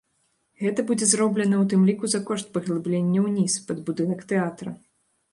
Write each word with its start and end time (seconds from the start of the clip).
Гэта 0.61 0.83
будзе 0.91 1.07
зроблена 1.09 1.55
ў 1.57 1.65
тым 1.73 1.81
ліку 1.89 2.09
за 2.13 2.21
кошт 2.29 2.47
паглыблення 2.55 3.19
ўніз, 3.27 3.53
пад 3.67 3.83
будынак 3.91 4.25
тэатра. 4.33 4.73